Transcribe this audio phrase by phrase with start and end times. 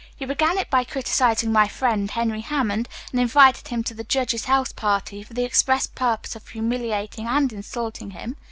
[0.17, 4.45] You began it by criticizing my friend, Henry Hammond, and invited him to the judge's
[4.45, 8.35] house party for the express purpose of humiliating and insulting him.